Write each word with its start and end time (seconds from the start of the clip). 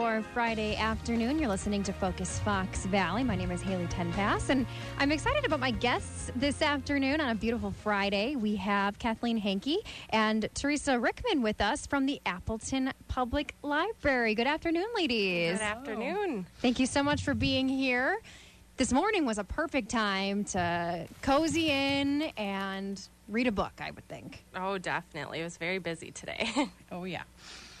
your 0.00 0.22
Friday 0.22 0.76
afternoon. 0.76 1.40
You're 1.40 1.48
listening 1.48 1.82
to 1.82 1.92
Focus 1.92 2.38
Fox 2.40 2.86
Valley. 2.86 3.24
My 3.24 3.34
name 3.34 3.50
is 3.50 3.60
Haley 3.60 3.86
Tenpass, 3.86 4.48
and 4.48 4.64
I'm 4.98 5.10
excited 5.10 5.44
about 5.44 5.58
my 5.58 5.72
guests 5.72 6.30
this 6.36 6.62
afternoon 6.62 7.20
on 7.20 7.30
a 7.30 7.34
beautiful 7.34 7.72
Friday. 7.72 8.36
We 8.36 8.54
have 8.56 8.96
Kathleen 9.00 9.38
Hankey 9.38 9.78
and 10.10 10.48
Teresa 10.54 11.00
Rickman 11.00 11.42
with 11.42 11.60
us 11.60 11.84
from 11.84 12.06
the 12.06 12.20
Appleton 12.26 12.92
Public 13.08 13.56
Library. 13.62 14.36
Good 14.36 14.46
afternoon, 14.46 14.86
ladies. 14.94 15.58
Good 15.58 15.64
afternoon. 15.64 16.46
Thank 16.62 16.78
you 16.78 16.86
so 16.86 17.02
much 17.02 17.24
for 17.24 17.34
being 17.34 17.68
here. 17.68 18.18
This 18.78 18.92
morning 18.92 19.26
was 19.26 19.38
a 19.38 19.44
perfect 19.44 19.88
time 19.88 20.44
to 20.44 21.08
cozy 21.20 21.68
in 21.68 22.22
and 22.36 23.08
read 23.26 23.48
a 23.48 23.52
book, 23.52 23.72
I 23.80 23.90
would 23.90 24.06
think. 24.06 24.44
Oh, 24.54 24.78
definitely. 24.78 25.40
It 25.40 25.42
was 25.42 25.56
very 25.56 25.80
busy 25.80 26.12
today. 26.12 26.48
oh, 26.92 27.02
yeah. 27.02 27.24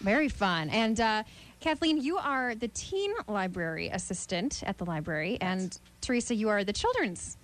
Very 0.00 0.28
fun. 0.28 0.68
And 0.70 1.00
uh, 1.00 1.22
Kathleen, 1.60 2.02
you 2.02 2.18
are 2.18 2.56
the 2.56 2.66
teen 2.66 3.12
library 3.28 3.90
assistant 3.90 4.64
at 4.66 4.76
the 4.78 4.86
library, 4.86 5.38
yes. 5.40 5.40
and 5.40 5.78
Teresa, 6.00 6.34
you 6.34 6.48
are 6.48 6.64
the 6.64 6.72
children's 6.72 7.36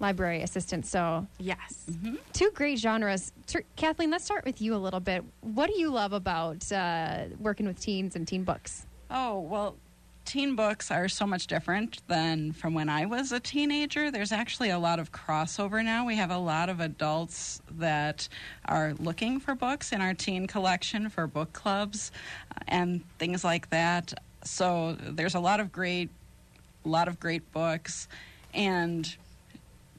library 0.00 0.40
assistant. 0.40 0.86
So, 0.86 1.26
yes, 1.38 1.84
mm-hmm. 1.90 2.14
two 2.32 2.52
great 2.54 2.78
genres. 2.78 3.32
Ter- 3.46 3.64
Kathleen, 3.76 4.10
let's 4.10 4.24
start 4.24 4.46
with 4.46 4.62
you 4.62 4.74
a 4.74 4.80
little 4.80 5.00
bit. 5.00 5.22
What 5.42 5.66
do 5.66 5.78
you 5.78 5.90
love 5.90 6.14
about 6.14 6.72
uh, 6.72 7.24
working 7.38 7.66
with 7.66 7.78
teens 7.78 8.16
and 8.16 8.26
teen 8.26 8.44
books? 8.44 8.86
Oh, 9.10 9.40
well, 9.40 9.76
teen 10.24 10.56
books 10.56 10.90
are 10.90 11.08
so 11.08 11.26
much 11.26 11.46
different 11.46 12.06
than 12.08 12.52
from 12.52 12.74
when 12.74 12.88
I 12.88 13.06
was 13.06 13.32
a 13.32 13.40
teenager. 13.40 14.10
There's 14.10 14.32
actually 14.32 14.70
a 14.70 14.78
lot 14.78 14.98
of 14.98 15.12
crossover 15.12 15.84
now. 15.84 16.06
We 16.06 16.16
have 16.16 16.30
a 16.30 16.38
lot 16.38 16.68
of 16.68 16.80
adults 16.80 17.60
that 17.72 18.28
are 18.64 18.94
looking 18.98 19.40
for 19.40 19.54
books 19.54 19.92
in 19.92 20.00
our 20.00 20.14
teen 20.14 20.46
collection 20.46 21.08
for 21.08 21.26
book 21.26 21.52
clubs 21.52 22.10
uh, 22.50 22.60
and 22.68 23.04
things 23.18 23.44
like 23.44 23.70
that. 23.70 24.14
So 24.44 24.96
there's 25.00 25.34
a 25.34 25.40
lot 25.40 25.60
of 25.60 25.72
great, 25.72 26.10
lot 26.84 27.08
of 27.08 27.18
great 27.20 27.50
books, 27.52 28.08
and 28.52 29.14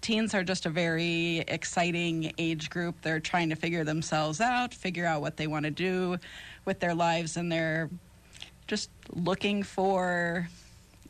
teens 0.02 0.36
are 0.36 0.44
just 0.44 0.68
a 0.68 0.70
very 0.70 1.40
exciting 1.48 2.32
age 2.38 2.70
group. 2.70 2.96
They're 3.02 3.20
trying 3.20 3.50
to 3.50 3.56
figure 3.56 3.84
themselves 3.84 4.40
out, 4.40 4.74
figure 4.74 5.06
out 5.06 5.22
what 5.22 5.38
they 5.38 5.48
want 5.48 5.66
to 5.66 5.72
do 5.72 6.18
with 6.64 6.80
their 6.80 6.94
lives 6.94 7.38
and 7.38 7.52
their 7.52 7.90
just 8.68 8.90
looking 9.14 9.64
for 9.64 10.48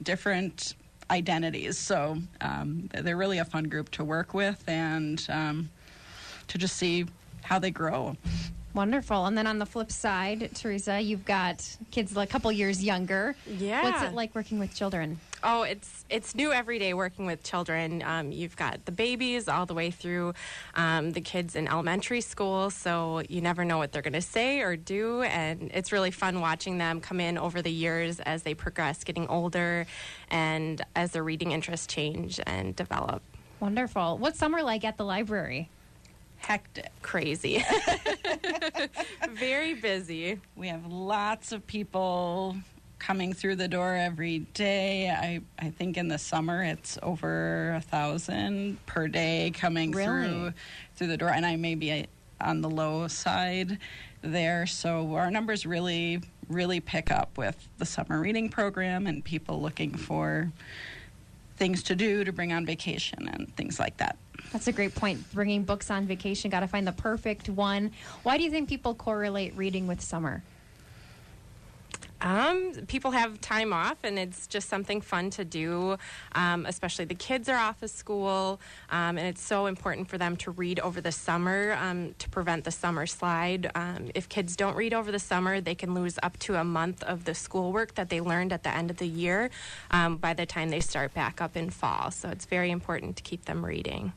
different 0.04 0.76
identities. 1.10 1.78
So 1.78 2.18
um, 2.42 2.90
they're 2.94 3.18
really 3.18 3.38
a 3.38 3.46
fun 3.46 3.66
group 3.66 3.90
to 3.92 4.04
work 4.04 4.34
with 4.34 4.64
and 4.68 5.26
um, 5.30 5.70
to 6.48 6.58
just 6.58 6.76
see 6.78 7.06
how 7.44 7.60
they 7.60 7.72
grow. 7.72 8.18
Wonderful. 8.74 9.26
And 9.26 9.38
then 9.38 9.48
on 9.48 9.58
the 9.58 9.66
flip 9.66 9.90
side, 9.90 10.50
Teresa, 10.54 11.00
you've 11.00 11.24
got 11.24 11.66
kids 11.92 12.16
a 12.18 12.28
couple 12.28 12.52
years 12.52 12.84
younger. 12.84 13.36
Yeah. 13.48 13.84
What's 13.84 14.04
it 14.04 14.14
like 14.14 14.36
working 14.36 14.60
with 14.60 14.76
children? 14.76 15.20
Oh, 15.48 15.62
it's 15.62 16.06
it's 16.10 16.34
new 16.34 16.52
every 16.52 16.80
day 16.80 16.96
working 16.96 17.28
with 17.28 17.44
children. 17.44 18.02
Um, 18.04 18.32
you've 18.32 18.56
got 18.56 18.84
the 18.86 18.92
babies 18.92 19.48
all 19.48 19.68
the 19.68 19.76
way 19.76 19.92
through 19.92 20.34
um, 20.74 21.12
the 21.12 21.22
kids 21.22 21.56
in 21.56 21.68
elementary 21.68 22.22
school, 22.22 22.72
so 22.72 23.22
you 23.30 23.42
never 23.42 23.64
know 23.64 23.78
what 23.78 23.92
they're 23.92 24.02
going 24.02 24.14
to 24.14 24.22
say 24.22 24.62
or 24.62 24.76
do, 24.76 25.22
and 25.22 25.70
it's 25.72 25.92
really 25.92 26.10
fun 26.10 26.42
watching 26.42 26.80
them 26.80 27.00
come 27.00 27.20
in 27.20 27.38
over 27.38 27.62
the 27.62 27.72
years 27.72 28.20
as 28.22 28.42
they 28.42 28.56
progress, 28.56 29.04
getting 29.04 29.28
older, 29.28 29.86
and 30.32 30.84
as 30.96 31.12
their 31.12 31.24
reading 31.24 31.52
interests 31.52 31.86
change 31.86 32.40
and 32.48 32.76
develop. 32.76 33.22
Wonderful. 33.60 34.18
What's 34.18 34.40
summer 34.40 34.64
like 34.64 34.84
at 34.84 34.98
the 34.98 35.06
library? 35.06 35.70
hectic. 36.38 36.92
Crazy. 37.02 37.66
Very 39.32 39.74
busy. 39.74 40.40
We 40.56 40.68
have 40.68 40.86
lots 40.86 41.52
of 41.52 41.66
people 41.66 42.56
coming 43.00 43.34
through 43.34 43.56
the 43.58 43.68
door 43.68 43.96
every 43.96 44.40
day. 44.40 45.10
I, 45.10 45.42
I 45.60 45.70
think 45.70 45.98
in 45.98 46.08
the 46.08 46.18
summer 46.18 46.64
it's 46.64 46.98
over 47.04 47.74
a 47.74 47.82
thousand 47.82 48.84
per 48.86 49.08
day 49.08 49.52
coming 49.54 49.92
really? 49.92 50.06
through 50.06 50.54
through 50.96 51.08
the 51.08 51.18
door, 51.18 51.30
and 51.30 51.46
I 51.46 51.56
may 51.56 51.76
be 51.76 51.92
uh, 51.92 52.06
on 52.42 52.62
the 52.62 52.70
low 52.70 53.08
side 53.08 53.80
there. 54.22 54.66
So 54.66 55.16
our 55.16 55.30
numbers 55.30 55.66
really 55.66 56.22
really 56.50 56.80
pick 56.80 57.12
up 57.12 57.38
with 57.38 57.68
the 57.78 57.86
summer 57.86 58.20
reading 58.20 58.50
program 58.50 59.08
and 59.08 59.24
people 59.24 59.62
looking 59.62 59.96
for 59.96 60.52
things 61.58 61.82
to 61.84 61.96
do 61.96 62.24
to 62.24 62.32
bring 62.32 62.54
on 62.54 62.66
vacation 62.66 63.28
and 63.30 63.56
things 63.56 63.80
like 63.80 63.98
that. 63.98 64.18
That's 64.52 64.68
a 64.68 64.72
great 64.72 64.94
point. 64.94 65.34
Bringing 65.34 65.64
books 65.64 65.90
on 65.90 66.06
vacation, 66.06 66.52
got 66.52 66.60
to 66.60 66.68
find 66.68 66.86
the 66.86 66.92
perfect 66.92 67.50
one. 67.50 67.92
Why 68.24 68.38
do 68.38 68.44
you 68.44 68.52
think 68.52 68.70
people 68.70 68.94
correlate 68.94 69.56
reading 69.56 69.88
with 69.88 70.02
summer? 70.02 70.44
Um, 72.22 72.74
people 72.88 73.12
have 73.12 73.42
time 73.42 73.74
off, 73.74 73.98
and 74.04 74.18
it's 74.18 74.48
just 74.48 74.70
something 74.70 75.02
fun 75.02 75.30
to 75.32 75.46
do. 75.46 75.98
Um, 76.34 76.66
especially 76.66 77.06
the 77.06 77.16
kids 77.16 77.50
are 77.50 77.58
off 77.58 77.84
of 77.84 77.90
school, 77.90 78.60
um, 78.90 79.18
and 79.18 79.28
it's 79.28 79.42
so 79.42 79.66
important 79.66 80.08
for 80.08 80.18
them 80.18 80.36
to 80.38 80.52
read 80.52 80.80
over 80.80 81.02
the 81.02 81.12
summer 81.12 81.78
um, 81.80 82.16
to 82.20 82.30
prevent 82.30 82.64
the 82.64 82.72
summer 82.72 83.06
slide. 83.06 83.70
Um, 83.76 84.12
if 84.16 84.30
kids 84.30 84.56
don't 84.56 84.76
read 84.76 84.94
over 84.94 85.12
the 85.12 85.20
summer, 85.20 85.62
they 85.62 85.76
can 85.76 85.94
lose 85.94 86.18
up 86.24 86.38
to 86.40 86.56
a 86.56 86.64
month 86.64 87.04
of 87.04 87.26
the 87.26 87.36
schoolwork 87.36 87.96
that 87.96 88.10
they 88.10 88.22
learned 88.22 88.54
at 88.54 88.64
the 88.64 88.74
end 88.74 88.90
of 88.90 88.98
the 88.98 89.08
year 89.08 89.50
um, 89.92 90.18
by 90.18 90.34
the 90.34 90.46
time 90.46 90.70
they 90.70 90.80
start 90.80 91.14
back 91.14 91.42
up 91.42 91.58
in 91.58 91.70
fall. 91.70 92.12
So 92.12 92.30
it's 92.30 92.46
very 92.46 92.72
important 92.72 93.18
to 93.18 93.24
keep 93.24 93.46
them 93.46 93.66
reading. 93.66 94.14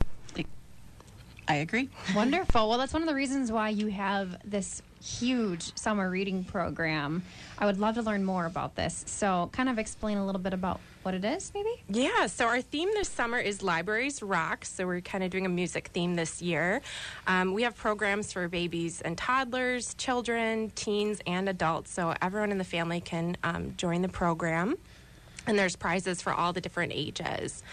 I 1.49 1.55
agree. 1.55 1.89
Wonderful. 2.15 2.69
Well, 2.69 2.77
that's 2.77 2.93
one 2.93 3.01
of 3.01 3.07
the 3.07 3.15
reasons 3.15 3.51
why 3.51 3.69
you 3.69 3.87
have 3.87 4.37
this 4.45 4.83
huge 5.01 5.75
summer 5.77 6.09
reading 6.09 6.43
program. 6.43 7.23
I 7.57 7.65
would 7.65 7.79
love 7.79 7.95
to 7.95 8.01
learn 8.01 8.23
more 8.23 8.45
about 8.45 8.75
this. 8.75 9.03
So, 9.07 9.49
kind 9.51 9.69
of 9.69 9.79
explain 9.79 10.17
a 10.17 10.25
little 10.25 10.41
bit 10.41 10.53
about 10.53 10.79
what 11.03 11.13
it 11.13 11.23
is, 11.23 11.51
maybe? 11.53 11.69
Yeah, 11.89 12.27
so 12.27 12.45
our 12.45 12.61
theme 12.61 12.89
this 12.93 13.09
summer 13.09 13.39
is 13.39 13.63
Libraries 13.63 14.21
Rock. 14.21 14.65
So, 14.65 14.85
we're 14.85 15.01
kind 15.01 15.23
of 15.23 15.29
doing 15.31 15.45
a 15.45 15.49
music 15.49 15.89
theme 15.93 16.15
this 16.15 16.41
year. 16.41 16.81
Um, 17.27 17.53
we 17.53 17.63
have 17.63 17.75
programs 17.75 18.33
for 18.33 18.47
babies 18.47 19.01
and 19.01 19.17
toddlers, 19.17 19.93
children, 19.95 20.71
teens, 20.75 21.21
and 21.25 21.47
adults. 21.49 21.91
So, 21.91 22.13
everyone 22.21 22.51
in 22.51 22.57
the 22.57 22.63
family 22.63 23.01
can 23.01 23.37
um, 23.43 23.73
join 23.77 24.01
the 24.01 24.09
program. 24.09 24.77
And 25.47 25.57
there's 25.57 25.75
prizes 25.75 26.21
for 26.21 26.33
all 26.33 26.53
the 26.53 26.61
different 26.61 26.91
ages. 26.93 27.63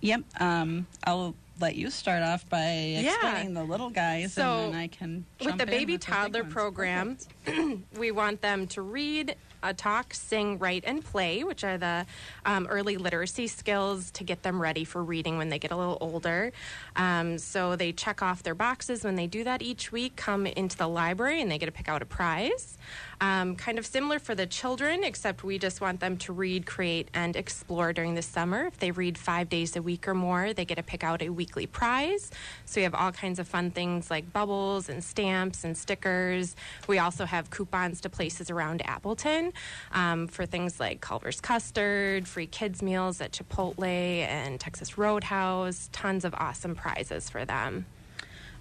Yep. 0.00 0.22
Um, 0.40 0.86
I'll 1.04 1.34
let 1.60 1.76
you 1.76 1.90
start 1.90 2.22
off 2.22 2.48
by 2.48 2.64
explaining 3.04 3.54
yeah. 3.54 3.62
the 3.62 3.64
little 3.64 3.90
guys, 3.90 4.32
so 4.32 4.64
and 4.64 4.74
then 4.74 4.80
I 4.80 4.86
can. 4.86 5.26
with 5.44 5.58
the 5.58 5.66
baby 5.66 5.94
with 5.94 6.02
toddler 6.02 6.42
the 6.42 6.48
program, 6.48 7.18
we 7.98 8.10
want 8.10 8.40
them 8.40 8.66
to 8.68 8.82
read, 8.82 9.36
uh, 9.62 9.74
talk, 9.76 10.14
sing, 10.14 10.58
write, 10.58 10.84
and 10.86 11.04
play, 11.04 11.44
which 11.44 11.62
are 11.62 11.76
the 11.76 12.06
um, 12.46 12.66
early 12.68 12.96
literacy 12.96 13.46
skills 13.46 14.10
to 14.12 14.24
get 14.24 14.42
them 14.42 14.60
ready 14.60 14.84
for 14.84 15.04
reading 15.04 15.36
when 15.36 15.50
they 15.50 15.58
get 15.58 15.70
a 15.70 15.76
little 15.76 15.98
older. 16.00 16.52
Um, 16.96 17.38
so 17.38 17.76
they 17.76 17.92
check 17.92 18.22
off 18.22 18.42
their 18.42 18.54
boxes 18.54 19.04
when 19.04 19.16
they 19.16 19.26
do 19.26 19.44
that 19.44 19.60
each 19.60 19.92
week, 19.92 20.16
come 20.16 20.46
into 20.46 20.76
the 20.76 20.88
library, 20.88 21.42
and 21.42 21.50
they 21.50 21.58
get 21.58 21.66
to 21.66 21.72
pick 21.72 21.88
out 21.88 22.00
a 22.00 22.06
prize. 22.06 22.78
Um, 23.22 23.54
kind 23.54 23.78
of 23.78 23.84
similar 23.84 24.18
for 24.18 24.34
the 24.34 24.46
children, 24.46 25.04
except 25.04 25.44
we 25.44 25.58
just 25.58 25.82
want 25.82 26.00
them 26.00 26.16
to 26.18 26.32
read, 26.32 26.64
create, 26.64 27.08
and 27.12 27.36
explore 27.36 27.92
during 27.92 28.14
the 28.14 28.22
summer. 28.22 28.64
If 28.64 28.78
they 28.78 28.92
read 28.92 29.18
five 29.18 29.50
days 29.50 29.76
a 29.76 29.82
week 29.82 30.08
or 30.08 30.14
more, 30.14 30.54
they 30.54 30.64
get 30.64 30.76
to 30.76 30.82
pick 30.82 31.04
out 31.04 31.20
a 31.20 31.28
weekly 31.28 31.66
prize. 31.66 32.30
So 32.64 32.80
we 32.80 32.84
have 32.84 32.94
all 32.94 33.12
kinds 33.12 33.38
of 33.38 33.46
fun 33.46 33.72
things 33.72 34.10
like 34.10 34.32
bubbles 34.32 34.88
and 34.88 35.04
stamps 35.04 35.64
and 35.64 35.76
stickers. 35.76 36.56
We 36.88 36.98
also 36.98 37.26
have 37.26 37.50
coupons 37.50 38.00
to 38.02 38.08
places 38.08 38.50
around 38.50 38.80
Appleton 38.86 39.52
um, 39.92 40.26
for 40.26 40.46
things 40.46 40.80
like 40.80 41.02
Culver's 41.02 41.42
Custard, 41.42 42.26
free 42.26 42.46
kids' 42.46 42.82
meals 42.82 43.20
at 43.20 43.32
Chipotle 43.32 43.84
and 43.84 44.58
Texas 44.58 44.96
Roadhouse, 44.96 45.90
tons 45.92 46.24
of 46.24 46.34
awesome 46.38 46.74
prizes 46.74 47.28
for 47.28 47.44
them. 47.44 47.84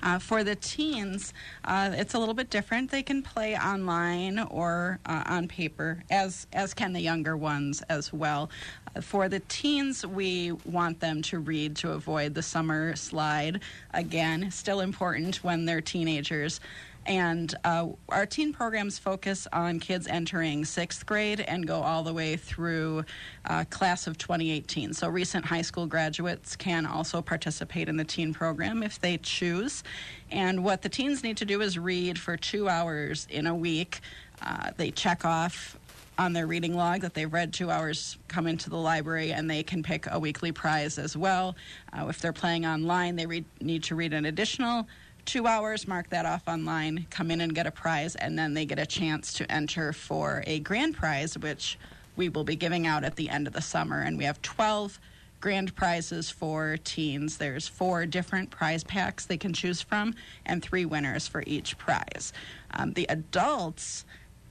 Uh, 0.02 0.18
for 0.18 0.44
the 0.44 0.56
teens, 0.56 1.34
uh, 1.66 1.92
it's 1.94 2.14
a 2.14 2.20
little 2.20 2.34
bit 2.34 2.50
different. 2.50 2.90
They 2.90 3.04
can 3.04 3.22
play 3.22 3.58
online 3.58 4.40
or 4.40 5.00
uh, 5.06 5.24
on 5.26 5.48
paper, 5.48 6.04
as 6.10 6.48
as 6.54 6.74
can 6.74 6.94
the 6.94 7.02
younger 7.02 7.36
ones 7.36 7.82
as 7.90 8.14
well. 8.14 8.50
Uh, 8.96 9.02
for 9.02 9.28
the 9.28 9.42
teens, 9.42 10.06
we 10.06 10.54
want 10.66 11.00
them 11.02 11.22
to 11.24 11.40
read 11.40 11.76
to 11.78 11.92
avoid 11.92 12.34
the 12.34 12.42
summer 12.42 12.96
slide. 12.96 13.62
Again, 13.94 14.52
still 14.52 14.80
important 14.80 15.44
when 15.44 15.66
they're 15.66 15.82
teenagers. 15.82 16.62
And 17.10 17.56
uh, 17.64 17.88
our 18.10 18.28
teen 18.28 18.54
programs 18.54 19.00
focus 19.00 19.48
on 19.52 19.80
kids 19.80 20.06
entering 20.06 20.64
sixth 20.64 21.08
grade 21.08 21.40
and 21.40 21.66
go 21.66 21.82
all 21.82 22.04
the 22.04 22.14
way 22.14 22.36
through 22.36 23.04
uh, 23.46 23.66
class 23.72 24.06
of 24.06 24.20
2018. 24.20 24.94
So 24.94 25.10
recent 25.10 25.44
high 25.44 25.64
school 25.64 25.88
graduates 25.88 26.56
can 26.56 26.86
also 26.86 27.20
participate 27.24 27.90
in 27.90 27.98
the 27.98 28.04
teen 28.04 28.32
program 28.32 28.84
if 28.84 29.02
they 29.02 29.18
choose. 29.18 29.84
And 30.30 30.64
what 30.64 30.84
the 30.84 30.90
teens 30.90 31.24
need 31.24 31.38
to 31.38 31.46
do 31.46 31.62
is 31.62 31.80
read 31.80 32.20
for 32.20 32.38
two 32.38 32.70
hours 32.70 33.26
in 33.32 33.48
a 33.48 33.56
week. 33.56 34.02
Uh, 34.44 34.70
they 34.78 34.92
check 34.92 35.26
off 35.26 35.80
on 36.20 36.34
their 36.34 36.46
reading 36.46 36.76
log 36.76 37.02
that 37.02 37.16
they've 37.16 37.34
read 37.34 37.54
two 37.54 37.72
hours, 37.72 38.20
come 38.28 38.46
into 38.46 38.70
the 38.70 38.78
library, 38.78 39.34
and 39.34 39.50
they 39.50 39.64
can 39.64 39.82
pick 39.82 40.06
a 40.12 40.20
weekly 40.20 40.52
prize 40.52 41.00
as 41.00 41.18
well. 41.18 41.56
Uh, 41.92 42.06
if 42.08 42.20
they're 42.20 42.34
playing 42.34 42.68
online, 42.68 43.16
they 43.16 43.44
need 43.62 43.84
to 43.84 43.96
read 43.96 44.14
an 44.14 44.26
additional 44.26 44.86
two 45.26 45.48
hours, 45.48 45.88
mark 45.88 46.10
that 46.10 46.26
off 46.26 46.48
online, 46.48 47.08
come 47.10 47.32
in 47.32 47.42
and 47.42 47.54
get 47.54 47.68
a 47.68 47.72
prize, 47.72 48.16
and 48.16 48.38
then 48.38 48.54
they 48.54 48.66
get 48.66 48.80
a 48.80 48.86
chance 48.86 49.34
to 49.34 49.52
enter 49.52 49.94
for 49.94 50.44
a 50.48 50.60
grand 50.60 50.96
prize, 50.96 51.38
which 51.38 51.78
we 52.16 52.30
will 52.30 52.44
be 52.44 52.56
giving 52.56 52.86
out 52.86 53.04
at 53.04 53.16
the 53.16 53.30
end 53.30 53.48
of 53.48 53.54
the 53.54 53.62
summer. 53.62 54.02
And 54.02 54.18
we 54.18 54.26
have 54.26 54.42
12 54.42 55.00
grand 55.40 55.76
prizes 55.76 56.30
for 56.30 56.78
teens. 56.84 57.38
There's 57.38 57.68
four 57.68 58.06
different 58.06 58.50
prize 58.50 58.84
packs 58.84 59.26
they 59.26 59.38
can 59.38 59.54
choose 59.54 59.82
from, 59.82 60.14
and 60.46 60.62
three 60.62 60.86
winners 60.86 61.28
for 61.28 61.44
each 61.48 61.78
prize. 61.78 62.34
Um, 62.72 62.94
the 62.94 63.06
adults, 63.10 64.06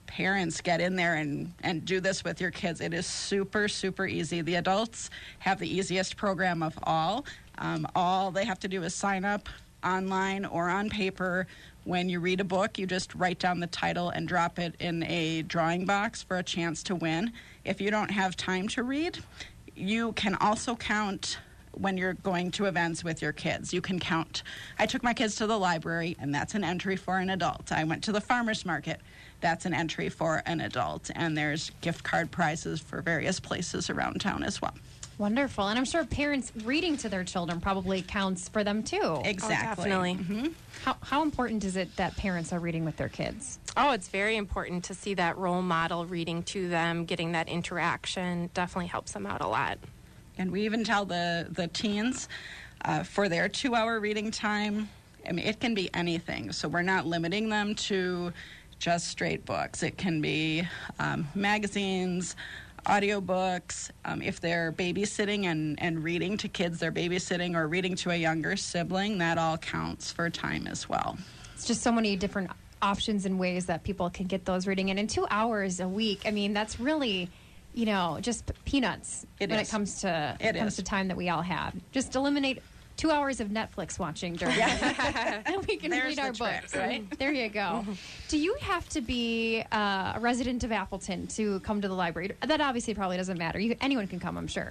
parents 0.06 0.61
get 0.61 0.81
in 0.81 0.97
there 0.97 1.17
and, 1.17 1.53
and 1.62 1.85
do 1.85 2.00
this 2.00 2.25
with 2.25 2.41
your 2.41 2.50
kids. 2.50 2.81
It 2.81 2.94
is 2.94 3.06
super, 3.06 3.69
super 3.69 4.06
easy. 4.06 4.41
The 4.41 4.56
adults 4.56 5.11
have 5.41 5.59
the 5.59 5.69
easiest 5.69 6.17
program 6.17 6.62
of 6.62 6.79
all. 6.82 7.26
Um, 7.59 7.87
all 7.94 8.31
they 8.31 8.44
have 8.44 8.59
to 8.61 8.69
do 8.69 8.82
is 8.82 8.94
sign 8.94 9.25
up 9.25 9.49
online 9.85 10.45
or 10.45 10.69
on 10.69 10.91
paper. 10.91 11.47
When 11.85 12.09
you 12.09 12.21
read 12.21 12.41
a 12.41 12.45
book, 12.45 12.79
you 12.79 12.87
just 12.87 13.15
write 13.15 13.39
down 13.39 13.61
the 13.61 13.67
title 13.67 14.11
and 14.11 14.29
drop 14.29 14.59
it 14.59 14.75
in 14.79 15.03
a 15.05 15.43
drawing 15.43 15.87
box 15.87 16.23
for 16.23 16.37
a 16.37 16.43
chance 16.43 16.83
to 16.85 16.95
win. 16.95 17.33
If 17.65 17.81
you 17.81 17.91
don't 17.91 18.11
have 18.11 18.37
time 18.37 18.69
to 18.69 18.83
read, 18.83 19.19
you 19.75 20.13
can 20.13 20.35
also 20.37 20.75
count 20.75 21.39
when 21.73 21.97
you're 21.97 22.15
going 22.15 22.51
to 22.51 22.67
events 22.67 23.05
with 23.05 23.23
your 23.23 23.33
kids. 23.33 23.73
You 23.73 23.81
can 23.81 23.99
count. 23.99 24.43
I 24.79 24.87
took 24.87 25.03
my 25.03 25.15
kids 25.15 25.37
to 25.37 25.47
the 25.47 25.59
library, 25.59 26.17
and 26.21 26.35
that's 26.35 26.55
an 26.55 26.65
entry 26.65 26.97
for 26.97 27.19
an 27.19 27.31
adult. 27.31 27.73
I 27.73 27.85
went 27.85 28.03
to 28.05 28.13
the 28.13 28.21
farmer's 28.21 28.67
market. 28.67 29.01
That's 29.41 29.65
an 29.65 29.75
entry 29.75 30.09
for 30.09 30.43
an 30.47 30.61
adult. 30.61 31.11
And 31.15 31.39
there's 31.39 31.71
gift 31.81 32.03
card 32.03 32.31
prizes 32.31 32.81
for 32.81 33.01
various 33.01 33.39
places 33.39 33.89
around 33.89 34.21
town 34.21 34.43
as 34.43 34.61
well. 34.61 34.75
Wonderful. 35.19 35.67
And 35.67 35.76
I'm 35.79 35.85
sure 35.85 36.05
parents 36.05 36.53
reading 36.65 36.97
to 36.99 37.09
their 37.09 37.25
children 37.25 37.61
probably 37.61 38.03
counts 38.03 38.49
for 38.49 38.62
them 38.62 38.85
too. 38.85 39.20
Exactly. 39.25 39.91
definitely. 39.91 40.15
hmm 40.15 40.47
How, 40.85 40.97
how 41.03 41.23
important 41.23 41.65
is 41.65 41.76
it 41.76 41.94
that 41.97 42.17
parents 42.17 42.53
are 42.53 42.61
reading 42.61 42.85
with 42.85 42.97
their 42.97 43.09
kids? 43.09 43.59
Oh, 43.76 43.93
it's 43.93 44.09
very 44.09 44.37
important 44.37 44.85
to 44.85 44.94
see 44.94 45.15
that 45.15 45.37
role 45.37 45.61
model 45.61 46.06
reading 46.06 46.44
to 46.44 46.69
them, 46.69 47.05
getting 47.05 47.32
that 47.32 47.49
interaction 47.49 48.49
definitely 48.55 48.87
helps 48.87 49.12
them 49.12 49.26
out 49.26 49.41
a 49.41 49.49
lot. 49.49 49.79
And 50.38 50.53
we 50.53 50.62
even 50.62 50.85
tell 50.85 51.05
the, 51.05 51.49
the 51.50 51.67
teens 51.67 52.29
uh, 52.85 53.03
for 53.03 53.29
their 53.29 53.49
two 53.49 53.75
hour 53.75 53.99
reading 53.99 54.31
time, 54.31 54.88
I 55.29 55.32
mean, 55.32 55.47
it 55.47 55.59
can 55.59 55.75
be 55.75 55.91
anything. 55.94 56.53
So 56.53 56.69
we're 56.69 56.82
not 56.82 57.06
limiting 57.06 57.49
them 57.49 57.75
to 57.75 58.32
just 58.79 59.09
straight 59.09 59.44
books. 59.44 59.82
It 59.82 59.99
can 59.99 60.21
be 60.21 60.67
um, 61.00 61.26
magazines, 61.35 62.37
audiobooks. 62.88 63.90
Um, 64.05 64.23
if 64.23 64.40
they're 64.40 64.73
babysitting 64.73 65.44
and, 65.44 65.81
and 65.81 66.02
reading 66.02 66.37
to 66.38 66.49
kids 66.49 66.81
they're 66.81 66.93
babysitting 66.93 67.55
or 67.55 67.69
reading 67.69 67.94
to 67.96 68.11
a 68.11 68.17
younger 68.17 68.56
sibling, 68.56 69.19
that 69.19 69.38
all 69.38 69.58
counts 69.58 70.11
for 70.11 70.29
time 70.31 70.67
as 70.67 70.88
well. 70.88 71.17
It's 71.55 71.67
just 71.67 71.82
so 71.82 71.93
many 71.93 72.17
different 72.17 72.50
options 72.81 73.26
and 73.26 73.38
ways 73.38 73.67
that 73.67 73.82
people 73.85 74.08
can 74.11 74.26
get 74.26 74.44
those 74.44 74.67
reading 74.67 74.90
And 74.90 74.99
In 74.99 75.06
two 75.06 75.26
hours 75.31 75.81
a 75.81 75.88
week, 75.88 76.23
I 76.26 76.31
mean, 76.31 76.52
that's 76.55 76.79
really, 76.81 77.29
you 77.75 77.87
know, 77.87 78.19
just 78.20 78.50
peanuts 78.64 79.26
It 79.40 79.50
when 79.50 79.58
is. 79.61 79.69
it 79.69 79.70
comes 79.70 80.00
to 80.02 80.37
It 80.40 80.56
comes 80.56 80.73
is. 80.73 80.76
to 80.76 80.82
time 80.82 81.08
that 81.08 81.17
we 81.17 81.29
all 81.29 81.43
have. 81.43 81.75
Just 81.93 82.14
eliminate 82.14 82.62
two 82.99 83.11
hours 83.11 83.41
of 83.41 83.49
Netflix 83.49 83.99
watching 83.99 84.35
during 84.35 84.56
that, 84.56 85.43
and 85.47 85.65
we 85.67 85.77
can 85.79 85.91
There's 85.91 86.17
read 86.17 86.19
our 86.19 86.33
the 86.33 86.37
trick, 86.37 86.61
books. 86.62 86.77
right? 86.77 87.05
There 87.19 87.33
you 87.33 87.49
go. 87.49 87.87
Do 88.29 88.37
you 88.37 88.55
have 88.61 88.87
to 88.91 89.00
be 89.00 89.65
uh, 89.73 90.12
a 90.17 90.19
resident 90.21 90.65
of 90.65 90.73
Appleton 90.73 91.27
to 91.29 91.61
come 91.61 91.81
to 91.81 91.89
the 91.89 91.95
library? 91.95 92.33
That 92.47 92.61
obviously 92.61 92.93
probably 92.95 93.17
doesn't 93.17 93.39
matter. 93.39 93.59
You, 93.59 93.75
anyone 93.81 94.06
can 94.09 94.21
come, 94.21 94.37
I'm 94.37 94.49
sure. 94.49 94.71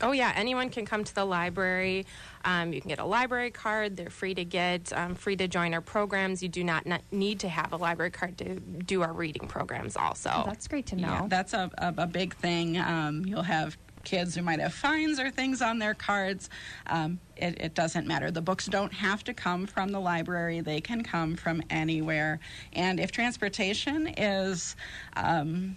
Oh, 0.00 0.12
yeah, 0.12 0.32
anyone 0.36 0.70
can 0.70 0.84
come 0.86 1.02
to 1.02 1.12
the 1.12 1.24
library. 1.24 2.06
Um, 2.44 2.72
you 2.72 2.80
can 2.80 2.88
get 2.88 3.00
a 3.00 3.04
library 3.04 3.50
card. 3.50 3.96
They're 3.96 4.10
free 4.10 4.32
to 4.34 4.44
get, 4.44 4.92
um, 4.92 5.16
free 5.16 5.34
to 5.34 5.48
join 5.48 5.74
our 5.74 5.80
programs. 5.80 6.40
You 6.40 6.48
do 6.48 6.62
not 6.62 6.86
n- 6.86 7.00
need 7.10 7.40
to 7.40 7.48
have 7.48 7.72
a 7.72 7.76
library 7.76 8.12
card 8.12 8.38
to 8.38 8.60
do 8.60 9.02
our 9.02 9.12
reading 9.12 9.48
programs, 9.48 9.96
also. 9.96 10.30
Oh, 10.32 10.42
that's 10.46 10.68
great 10.68 10.86
to 10.88 10.96
know. 10.96 11.08
Yeah, 11.08 11.26
that's 11.28 11.52
a, 11.52 11.68
a, 11.78 11.94
a 11.98 12.06
big 12.06 12.36
thing. 12.36 12.78
Um, 12.78 13.24
you'll 13.26 13.42
have 13.42 13.76
kids 14.04 14.34
who 14.34 14.42
might 14.42 14.60
have 14.60 14.74
fines 14.74 15.18
or 15.18 15.30
things 15.30 15.62
on 15.62 15.78
their 15.78 15.94
cards. 15.94 16.50
Um, 16.86 17.20
it, 17.36 17.60
it 17.60 17.74
doesn't 17.74 18.06
matter. 18.06 18.30
The 18.30 18.42
books 18.42 18.66
don't 18.66 18.92
have 18.92 19.24
to 19.24 19.34
come 19.34 19.66
from 19.66 19.90
the 19.90 20.00
library, 20.00 20.60
they 20.60 20.80
can 20.80 21.02
come 21.02 21.36
from 21.36 21.62
anywhere. 21.70 22.40
And 22.72 23.00
if 23.00 23.12
transportation 23.12 24.08
is, 24.16 24.76
um, 25.16 25.76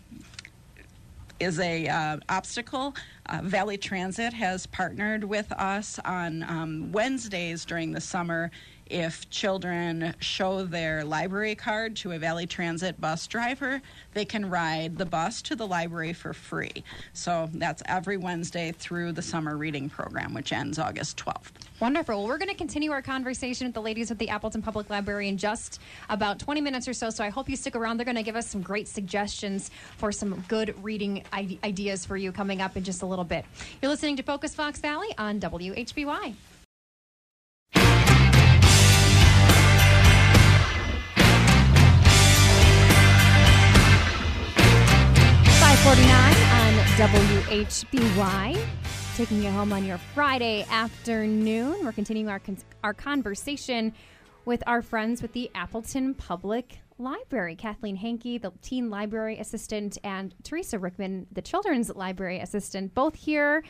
is 1.40 1.60
a 1.60 1.88
uh, 1.88 2.18
obstacle. 2.30 2.96
Uh, 3.32 3.40
Valley 3.44 3.78
Transit 3.78 4.34
has 4.34 4.66
partnered 4.66 5.24
with 5.24 5.50
us 5.54 6.00
on 6.04 6.44
um, 6.44 6.92
Wednesdays 6.92 7.64
during 7.64 7.94
the 7.94 8.02
summer. 8.02 8.52
If 8.88 9.30
children 9.30 10.14
show 10.20 10.66
their 10.66 11.06
library 11.06 11.56
card 11.56 11.96
to 11.98 12.12
a 12.12 12.20
Valley 12.20 12.46
Transit 12.46 13.00
bus 13.00 13.26
driver, 13.26 13.82
they 14.14 14.26
can 14.26 14.50
ride 14.50 14.98
the 14.98 15.06
bus 15.06 15.42
to 15.44 15.56
the 15.56 15.66
library 15.66 16.12
for 16.12 16.34
free. 16.34 16.84
So 17.14 17.50
that's 17.54 17.82
every 17.86 18.18
Wednesday 18.18 18.74
through 18.74 19.14
the 19.14 19.22
summer 19.22 19.56
reading 19.56 19.90
program, 19.90 20.34
which 20.34 20.52
ends 20.52 20.78
August 20.78 21.16
12th. 21.16 21.52
Wonderful. 21.80 22.18
Well, 22.18 22.28
we're 22.28 22.38
going 22.38 22.50
to 22.50 22.56
continue 22.56 22.92
our 22.92 23.02
conversation 23.02 23.66
with 23.66 23.74
the 23.74 23.82
ladies 23.82 24.12
at 24.12 24.20
the 24.20 24.28
Appleton 24.28 24.62
Public 24.62 24.90
Library 24.90 25.30
in 25.30 25.38
just 25.38 25.80
about 26.10 26.38
20 26.38 26.60
minutes 26.60 26.88
or 26.88 26.94
so. 26.94 27.10
So 27.10 27.24
I 27.24 27.30
hope 27.30 27.50
you 27.50 27.56
stick 27.56 27.78
around. 27.78 27.98
They're 27.98 28.06
going 28.06 28.18
to 28.18 28.24
give 28.24 28.36
us 28.36 28.48
some 28.48 28.62
great 28.62 28.90
suggestions 28.90 29.72
for 29.98 30.12
some 30.12 30.44
good 30.50 30.76
reading 30.84 31.24
ideas 31.34 32.06
for 32.06 32.18
you 32.18 32.34
coming 32.34 32.62
up 32.62 32.76
in 32.76 32.84
just 32.84 33.02
a 33.02 33.06
little 33.06 33.21
bit. 33.24 33.46
You're 33.82 33.92
listening 33.92 34.16
to 34.18 34.24
Focus 34.24 34.56
Fox 34.56 34.80
Valley 34.80 35.10
on 35.18 35.40
WHBY. 35.40 36.34
Five 45.60 45.80
forty-nine 45.80 46.36
on 46.36 46.74
WHBY 46.98 48.60
taking 49.16 49.44
you 49.44 49.50
home 49.52 49.74
on 49.74 49.86
your 49.86 49.98
Friday 49.98 50.66
afternoon. 50.70 51.84
We're 51.84 51.92
continuing 51.92 52.30
our 52.30 52.42
our 52.84 52.94
conversation 52.94 53.94
with 54.46 54.64
our 54.68 54.82
friends 54.82 55.22
with 55.22 55.34
the 55.34 55.50
Appleton 55.56 56.14
Public 56.14 56.80
Library. 56.98 57.56
Kathleen 57.56 57.96
Hankey, 57.96 58.38
the 58.38 58.52
teen 58.62 58.90
library 58.90 59.38
assistant, 59.40 59.98
and 60.04 60.34
Teresa 60.44 60.78
Rickman, 60.80 61.28
the 61.32 61.42
children's 61.42 61.90
library 61.96 62.40
assistant, 62.40 62.94
both 62.94 63.16
here 63.16 63.64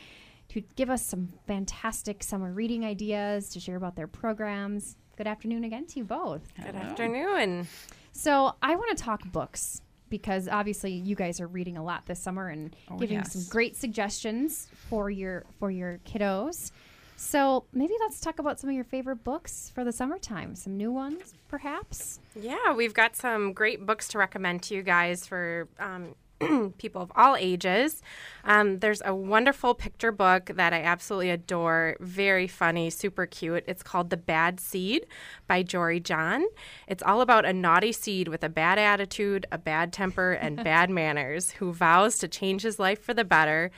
to 0.48 0.60
give 0.76 0.90
us 0.90 1.02
some 1.04 1.32
fantastic 1.46 2.22
summer 2.22 2.52
reading 2.52 2.84
ideas, 2.84 3.48
to 3.50 3.60
share 3.60 3.76
about 3.76 3.96
their 3.96 4.06
programs. 4.06 4.96
Good 5.16 5.26
afternoon 5.26 5.64
again 5.64 5.86
to 5.86 5.98
you 6.00 6.04
both. 6.04 6.42
Good 6.56 6.74
afternoon. 6.74 7.66
So 8.12 8.54
I 8.62 8.76
want 8.76 8.96
to 8.96 9.02
talk 9.02 9.22
books 9.32 9.80
because 10.10 10.48
obviously 10.48 10.92
you 10.92 11.14
guys 11.16 11.40
are 11.40 11.46
reading 11.46 11.78
a 11.78 11.82
lot 11.84 12.04
this 12.04 12.20
summer 12.20 12.48
and 12.48 12.76
Oh, 12.90 12.98
giving 12.98 13.16
yes. 13.18 13.32
some 13.32 13.44
great 13.48 13.76
suggestions 13.76 14.68
for 14.90 15.08
your 15.10 15.44
for 15.58 15.70
your 15.70 16.00
kiddos. 16.04 16.70
So 17.16 17.64
maybe 17.72 17.94
let's 18.00 18.20
talk 18.20 18.38
about 18.38 18.58
some 18.58 18.70
of 18.70 18.74
your 18.74 18.84
favorite 18.84 19.24
books 19.24 19.70
for 19.74 19.84
the 19.84 19.92
summertime. 19.92 20.54
Some 20.54 20.76
new 20.76 20.90
ones, 20.90 21.34
perhaps. 21.48 22.20
Yeah, 22.34 22.72
we've 22.74 22.94
got 22.94 23.16
some 23.16 23.52
great 23.52 23.86
books 23.86 24.08
to 24.08 24.18
recommend 24.18 24.62
to 24.64 24.74
you 24.74 24.82
guys 24.82 25.26
for 25.26 25.68
um, 25.78 26.14
people 26.78 27.02
of 27.02 27.12
all 27.14 27.36
ages. 27.36 28.02
Um, 28.44 28.78
there's 28.80 29.02
a 29.04 29.14
wonderful 29.14 29.74
picture 29.74 30.12
book 30.12 30.50
that 30.54 30.72
I 30.72 30.82
absolutely 30.82 31.30
adore. 31.30 31.96
Very 32.00 32.46
funny, 32.46 32.90
super 32.90 33.26
cute. 33.26 33.64
It's 33.66 33.82
called 33.82 34.10
The 34.10 34.16
Bad 34.16 34.60
Seed 34.60 35.06
by 35.46 35.62
Jory 35.62 36.00
John. 36.00 36.44
It's 36.86 37.02
all 37.02 37.20
about 37.20 37.44
a 37.44 37.52
naughty 37.52 37.92
seed 37.92 38.28
with 38.28 38.42
a 38.42 38.48
bad 38.48 38.78
attitude, 38.78 39.46
a 39.52 39.58
bad 39.58 39.92
temper, 39.92 40.32
and 40.32 40.56
bad 40.64 40.90
manners 40.90 41.52
who 41.52 41.72
vows 41.72 42.18
to 42.18 42.28
change 42.28 42.62
his 42.62 42.78
life 42.78 43.00
for 43.00 43.14
the 43.14 43.24
better. 43.24 43.70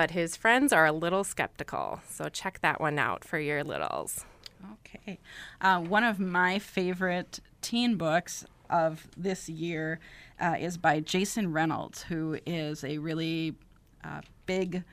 But 0.00 0.12
his 0.12 0.34
friends 0.34 0.72
are 0.72 0.86
a 0.86 0.92
little 0.92 1.24
skeptical. 1.24 2.00
So 2.08 2.30
check 2.30 2.60
that 2.62 2.80
one 2.80 2.98
out 2.98 3.22
for 3.22 3.38
your 3.38 3.62
littles. 3.62 4.24
Okay. 4.72 5.18
Uh, 5.60 5.80
one 5.80 6.04
of 6.04 6.18
my 6.18 6.58
favorite 6.58 7.40
teen 7.60 7.96
books 7.96 8.46
of 8.70 9.06
this 9.14 9.50
year 9.50 10.00
uh, 10.40 10.56
is 10.58 10.78
by 10.78 11.00
Jason 11.00 11.52
Reynolds, 11.52 12.04
who 12.04 12.38
is 12.46 12.82
a 12.82 12.96
really 12.96 13.56
uh, 14.02 14.22
big 14.46 14.84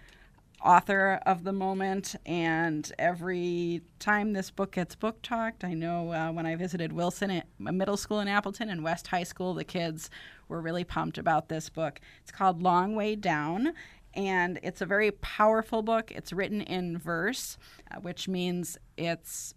author 0.62 1.22
of 1.26 1.46
the 1.46 1.54
moment. 1.54 2.16
And 2.26 2.92
every 3.00 3.84
time 4.00 4.34
this 4.34 4.52
book 4.52 4.74
gets 4.74 4.94
book 4.96 5.22
talked, 5.22 5.64
I 5.64 5.74
know 5.74 6.12
uh, 6.12 6.32
when 6.34 6.46
I 6.46 6.58
visited 6.58 6.92
Wilson 6.92 7.32
at 7.32 7.48
Middle 7.60 7.96
School 7.96 8.20
in 8.20 8.28
Appleton 8.28 8.70
and 8.70 8.84
West 8.84 9.08
High 9.08 9.24
School, 9.24 9.54
the 9.54 9.64
kids 9.64 10.10
were 10.50 10.62
really 10.62 10.84
pumped 10.84 11.18
about 11.18 11.48
this 11.48 11.70
book. 11.70 12.02
It's 12.22 12.32
called 12.32 12.62
Long 12.62 12.96
Way 12.96 13.16
Down. 13.16 13.74
And 14.14 14.60
it's 14.64 14.82
a 14.82 14.86
very 14.86 15.12
powerful 15.12 15.82
book. 15.84 16.12
It's 16.12 16.34
written 16.34 16.62
in 16.62 16.98
verse, 16.98 17.58
uh, 17.92 18.00
which 18.00 18.28
means 18.28 18.78
it's 18.98 19.54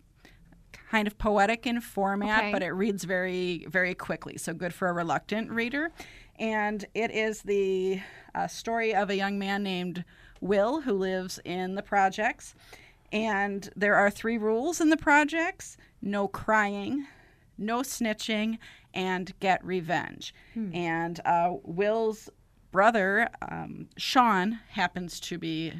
kind 0.90 1.06
of 1.06 1.16
poetic 1.18 1.66
in 1.66 1.80
format, 1.80 2.40
Okay. 2.40 2.52
but 2.52 2.62
it 2.62 2.70
reads 2.72 3.04
very, 3.04 3.64
very 3.68 3.94
quickly. 3.94 4.36
So 4.36 4.52
good 4.52 4.74
for 4.74 4.88
a 4.88 4.92
reluctant 4.92 5.50
reader. 5.50 5.90
And 6.38 6.84
it 6.94 7.10
is 7.10 7.42
the 7.42 8.00
uh, 8.34 8.48
story 8.48 8.94
of 8.94 9.08
a 9.10 9.16
young 9.16 9.38
man 9.38 9.62
named 9.62 10.04
Will 10.40 10.80
who 10.80 10.92
lives 10.94 11.38
in 11.44 11.74
the 11.74 11.82
projects. 11.82 12.54
And 13.12 13.68
there 13.76 13.94
are 13.94 14.10
three 14.10 14.38
rules 14.38 14.80
in 14.80 14.90
the 14.90 14.96
projects 14.96 15.76
no 16.02 16.26
crying, 16.28 17.06
no 17.58 17.80
snitching, 17.82 18.58
and 18.94 19.32
get 19.40 19.62
revenge. 19.64 20.34
And 20.54 21.20
uh, 21.24 21.54
Will's 21.62 22.28
brother, 22.70 23.28
um, 23.48 23.88
Sean, 23.96 24.60
happens 24.70 25.20
to 25.20 25.38
be 25.38 25.72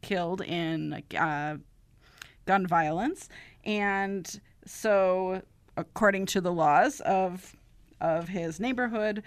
killed 0.00 0.40
in 0.40 1.02
uh, 1.16 1.56
gun 2.46 2.66
violence, 2.66 3.28
and 3.64 4.40
so 4.64 5.42
according 5.76 6.26
to 6.26 6.40
the 6.40 6.52
laws 6.52 7.00
of 7.00 7.56
of 8.00 8.28
his 8.28 8.58
neighborhood, 8.58 9.22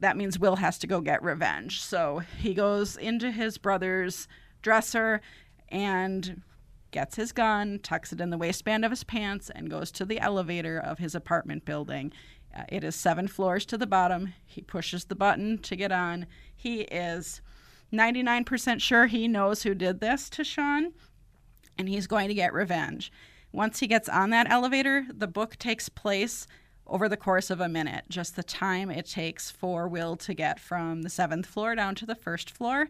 that 0.00 0.16
means 0.16 0.38
Will 0.38 0.56
has 0.56 0.78
to 0.78 0.86
go 0.86 1.00
get 1.00 1.22
revenge. 1.22 1.80
So 1.80 2.22
he 2.38 2.52
goes 2.52 2.96
into 2.96 3.30
his 3.30 3.56
brother's 3.56 4.28
dresser 4.62 5.22
and 5.70 6.42
gets 6.90 7.16
his 7.16 7.32
gun, 7.32 7.78
tucks 7.82 8.12
it 8.12 8.20
in 8.20 8.30
the 8.30 8.38
waistband 8.38 8.84
of 8.84 8.90
his 8.90 9.04
pants, 9.04 9.50
and 9.54 9.70
goes 9.70 9.90
to 9.92 10.04
the 10.04 10.20
elevator 10.20 10.78
of 10.78 10.98
his 10.98 11.14
apartment 11.14 11.64
building. 11.64 12.12
Uh, 12.54 12.64
it 12.68 12.82
is 12.82 12.96
seven 12.96 13.28
floors 13.28 13.64
to 13.66 13.78
the 13.78 13.86
bottom. 13.86 14.32
He 14.44 14.60
pushes 14.60 15.04
the 15.04 15.14
button 15.14 15.58
to 15.58 15.76
get 15.76 15.92
on. 15.92 16.26
He 16.54 16.80
is 16.82 17.40
99% 17.92 18.80
sure 18.80 19.06
he 19.06 19.28
knows 19.28 19.62
who 19.62 19.74
did 19.74 20.00
this 20.00 20.28
to 20.30 20.44
Sean, 20.44 20.92
and 21.78 21.88
he's 21.88 22.06
going 22.06 22.28
to 22.28 22.34
get 22.34 22.52
revenge. 22.52 23.12
Once 23.52 23.80
he 23.80 23.86
gets 23.86 24.08
on 24.08 24.30
that 24.30 24.50
elevator, 24.50 25.06
the 25.12 25.26
book 25.26 25.56
takes 25.56 25.88
place 25.88 26.46
over 26.86 27.08
the 27.08 27.16
course 27.16 27.50
of 27.50 27.60
a 27.60 27.68
minute, 27.68 28.04
just 28.08 28.34
the 28.34 28.42
time 28.42 28.90
it 28.90 29.06
takes 29.06 29.50
for 29.50 29.88
Will 29.88 30.16
to 30.16 30.34
get 30.34 30.58
from 30.58 31.02
the 31.02 31.10
seventh 31.10 31.46
floor 31.46 31.74
down 31.76 31.94
to 31.94 32.06
the 32.06 32.16
first 32.16 32.50
floor. 32.50 32.88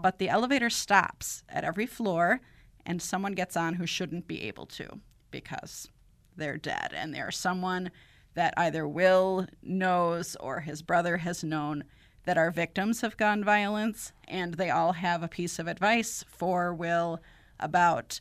But 0.00 0.18
the 0.18 0.30
elevator 0.30 0.70
stops 0.70 1.44
at 1.48 1.64
every 1.64 1.86
floor, 1.86 2.40
and 2.86 3.00
someone 3.00 3.32
gets 3.32 3.56
on 3.56 3.74
who 3.74 3.86
shouldn't 3.86 4.26
be 4.26 4.42
able 4.42 4.66
to 4.66 5.00
because 5.30 5.88
they're 6.36 6.56
dead. 6.56 6.92
And 6.94 7.14
there's 7.14 7.36
someone 7.36 7.90
that 8.34 8.54
either 8.56 8.86
Will 8.86 9.46
knows 9.62 10.36
or 10.36 10.60
his 10.60 10.82
brother 10.82 11.18
has 11.18 11.44
known 11.44 11.84
that 12.24 12.38
are 12.38 12.50
victims 12.50 13.02
of 13.02 13.16
gun 13.16 13.42
violence, 13.44 14.12
and 14.28 14.54
they 14.54 14.70
all 14.70 14.92
have 14.92 15.22
a 15.22 15.28
piece 15.28 15.58
of 15.58 15.66
advice 15.66 16.24
for 16.28 16.72
Will 16.72 17.20
about 17.58 18.20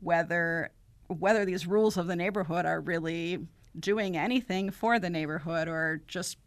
whether 0.00 0.70
whether 1.08 1.44
these 1.44 1.66
rules 1.66 1.96
of 1.96 2.06
the 2.06 2.16
neighborhood 2.16 2.64
are 2.64 2.80
really 2.80 3.46
doing 3.78 4.16
anything 4.16 4.70
for 4.70 4.98
the 4.98 5.10
neighborhood 5.10 5.68
or 5.68 6.00
just 6.08 6.38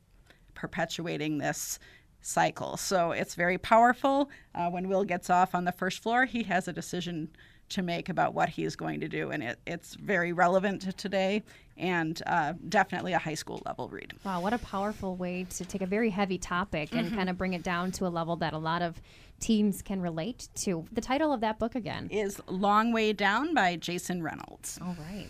perpetuating 0.56 1.38
this 1.38 1.78
cycle. 2.22 2.76
So 2.76 3.12
it's 3.12 3.36
very 3.36 3.58
powerful. 3.58 4.30
Uh, 4.56 4.70
when 4.70 4.90
Will 4.90 5.04
gets 5.04 5.30
off 5.30 5.54
on 5.54 5.66
the 5.66 5.72
first 5.72 6.02
floor, 6.02 6.26
he 6.26 6.44
has 6.44 6.68
a 6.68 6.74
decision 6.74 7.30
to 7.70 7.82
make 7.82 8.10
about 8.10 8.34
what 8.34 8.50
he 8.50 8.64
is 8.64 8.76
going 8.76 9.00
to 9.02 9.08
do, 9.08 9.32
and 9.32 9.44
it, 9.44 9.60
it's 9.66 9.96
very 9.96 10.34
relevant 10.34 10.82
to 10.84 10.94
today 10.94 11.44
and 11.78 12.22
uh, 12.26 12.54
definitely 12.70 13.14
a 13.14 13.20
high 13.20 13.36
school 13.36 13.62
level 13.66 13.88
read. 13.90 14.14
Wow, 14.24 14.42
what 14.42 14.54
a 14.54 14.58
powerful 14.58 15.16
way 15.16 15.46
to 15.52 15.66
take 15.66 15.82
a 15.82 15.86
very 15.86 16.10
heavy 16.10 16.38
topic 16.38 16.94
and 16.94 17.14
kind 17.14 17.30
of 17.30 17.38
bring 17.38 17.54
it 17.54 17.64
down 17.64 17.92
to 17.94 18.08
a 18.08 18.10
level 18.10 18.36
that 18.38 18.54
a 18.54 18.58
lot 18.58 18.82
of 18.82 19.00
teens 19.40 19.82
can 19.82 20.02
relate 20.02 20.50
to. 20.56 20.86
The 20.92 21.02
title 21.02 21.32
of 21.32 21.42
that 21.42 21.60
book 21.60 21.76
again. 21.76 22.10
Is 22.12 22.42
Long 22.48 22.92
Way 22.94 23.14
Down 23.14 23.54
by 23.54 23.76
Jason 23.76 24.24
Reynolds. 24.24 24.80
All 24.82 24.96
right. 25.12 25.28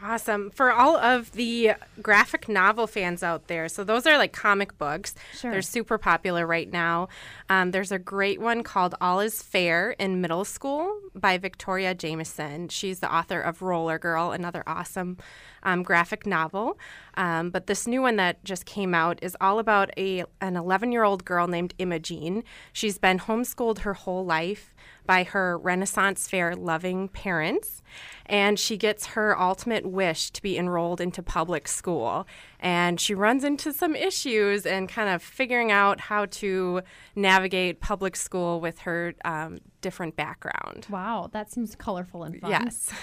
Awesome. 0.00 0.50
For 0.50 0.72
all 0.72 0.96
of 0.96 1.32
the 1.32 1.72
graphic 2.00 2.48
novel 2.48 2.86
fans 2.86 3.22
out 3.22 3.46
there, 3.48 3.68
so 3.68 3.84
those 3.84 4.06
are 4.06 4.16
like 4.16 4.32
comic 4.32 4.76
books. 4.78 5.14
Sure. 5.34 5.50
They're 5.50 5.62
super 5.62 5.98
popular 5.98 6.46
right 6.46 6.70
now. 6.70 7.08
Um, 7.50 7.72
there's 7.72 7.92
a 7.92 7.98
great 7.98 8.40
one 8.40 8.62
called 8.62 8.94
All 9.00 9.20
Is 9.20 9.42
Fair 9.42 9.90
in 9.92 10.20
Middle 10.20 10.44
School 10.44 10.98
by 11.14 11.36
Victoria 11.36 11.94
Jamieson. 11.94 12.68
She's 12.68 13.00
the 13.00 13.14
author 13.14 13.40
of 13.40 13.60
Roller 13.60 13.98
Girl, 13.98 14.32
another 14.32 14.62
awesome 14.66 15.18
um, 15.62 15.82
graphic 15.82 16.26
novel. 16.26 16.78
Um, 17.14 17.50
but 17.50 17.66
this 17.66 17.86
new 17.86 18.02
one 18.02 18.16
that 18.16 18.42
just 18.44 18.64
came 18.64 18.94
out 18.94 19.18
is 19.22 19.36
all 19.40 19.58
about 19.58 19.90
a 19.98 20.24
an 20.40 20.56
11 20.56 20.92
year 20.92 21.04
old 21.04 21.24
girl 21.24 21.46
named 21.46 21.74
Imogene. 21.78 22.44
She's 22.72 22.98
been 22.98 23.18
homeschooled 23.18 23.80
her 23.80 23.94
whole 23.94 24.24
life 24.24 24.74
by 25.04 25.24
her 25.24 25.58
Renaissance 25.58 26.28
fair 26.28 26.54
loving 26.54 27.08
parents, 27.08 27.82
and 28.26 28.58
she 28.58 28.76
gets 28.76 29.06
her 29.06 29.38
ultimate 29.38 29.84
wish 29.84 30.30
to 30.30 30.42
be 30.42 30.56
enrolled 30.56 31.00
into 31.00 31.22
public 31.22 31.68
school. 31.68 32.26
And 32.60 33.00
she 33.00 33.14
runs 33.14 33.44
into 33.44 33.72
some 33.72 33.96
issues 33.96 34.64
and 34.64 34.88
kind 34.88 35.08
of 35.08 35.22
figuring 35.22 35.72
out 35.72 36.00
how 36.00 36.26
to 36.26 36.82
navigate 37.16 37.80
public 37.80 38.16
school 38.16 38.60
with 38.60 38.80
her 38.80 39.14
um, 39.24 39.58
different 39.80 40.16
background. 40.16 40.86
Wow, 40.88 41.28
that 41.32 41.50
seems 41.50 41.74
colorful 41.74 42.22
and 42.22 42.40
fun. 42.40 42.50
Yes. 42.50 42.90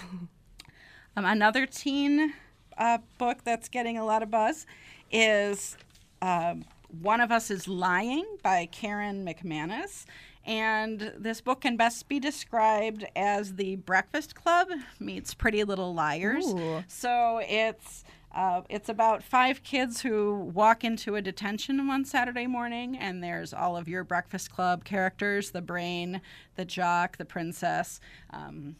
Um, 1.17 1.25
another 1.25 1.65
teen 1.65 2.33
uh, 2.79 2.97
book 3.17 3.43
that's 3.43 3.69
getting 3.69 3.97
a 3.97 4.05
lot 4.05 4.23
of 4.23 4.31
buzz 4.31 4.65
is 5.11 5.77
um, 6.21 6.65
One 7.01 7.21
of 7.21 7.31
Us 7.31 7.51
is 7.51 7.67
Lying 7.67 8.25
by 8.41 8.67
Karen 8.71 9.25
McManus. 9.25 10.05
And 10.45 11.13
this 11.17 11.41
book 11.41 11.61
can 11.61 11.77
best 11.77 12.07
be 12.07 12.19
described 12.19 13.05
as 13.15 13.55
the 13.55 13.75
Breakfast 13.75 14.33
Club 14.33 14.69
meets 14.99 15.33
Pretty 15.33 15.63
Little 15.63 15.93
Liars. 15.93 16.47
Ooh. 16.47 16.83
So 16.87 17.41
it's 17.43 18.03
uh, 18.33 18.61
it's 18.69 18.89
about 18.89 19.23
five 19.23 19.63
kids 19.63 20.01
who 20.01 20.35
walk 20.53 20.83
into 20.83 21.15
a 21.15 21.21
detention 21.21 21.87
one 21.87 22.05
Saturday 22.05 22.45
morning, 22.47 22.95
and 22.95 23.23
there's 23.23 23.53
all 23.53 23.75
of 23.75 23.87
your 23.87 24.03
Breakfast 24.03 24.51
Club 24.51 24.85
characters: 24.85 25.51
the 25.51 25.61
brain, 25.61 26.21
the 26.55 26.65
jock, 26.65 27.17
the 27.17 27.25
princess, 27.25 27.99
um, 28.31 28.75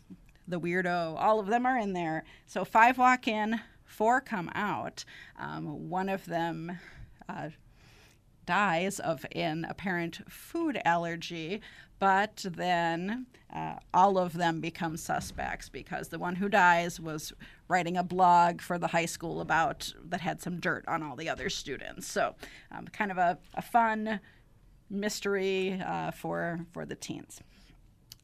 the 0.48 0.60
weirdo. 0.60 1.16
All 1.20 1.40
of 1.40 1.48
them 1.48 1.66
are 1.66 1.78
in 1.78 1.94
there. 1.94 2.24
So 2.46 2.64
five 2.64 2.98
walk 2.98 3.28
in, 3.28 3.60
four 3.90 4.22
come 4.22 4.50
out. 4.56 5.04
Um, 5.38 5.90
one 5.90 6.10
of 6.10 6.26
them. 6.26 6.80
Uh, 7.28 7.50
dies 8.50 9.00
of 9.00 9.28
an 9.34 9.64
apparent 9.70 10.22
food 10.28 10.82
allergy, 10.84 11.62
but 12.00 12.44
then 12.50 13.28
uh, 13.54 13.76
all 13.94 14.18
of 14.18 14.34
them 14.34 14.60
become 14.60 14.98
suspects 14.98 15.70
because 15.70 16.08
the 16.08 16.18
one 16.18 16.36
who 16.36 16.50
dies 16.50 17.00
was 17.00 17.32
writing 17.68 17.96
a 17.96 18.04
blog 18.04 18.60
for 18.60 18.80
the 18.80 18.88
high 18.88 19.06
school 19.06 19.40
about 19.40 19.94
that 20.04 20.22
had 20.22 20.42
some 20.42 20.60
dirt 20.60 20.84
on 20.88 21.04
all 21.04 21.16
the 21.16 21.30
other 21.30 21.48
students. 21.48 22.08
So, 22.08 22.34
um, 22.72 22.88
kind 22.88 23.12
of 23.12 23.20
a, 23.20 23.38
a 23.54 23.62
fun 23.62 24.20
mystery 24.90 25.80
uh, 25.86 26.10
for 26.10 26.62
for 26.72 26.88
the 26.88 26.96
teens. 26.96 27.42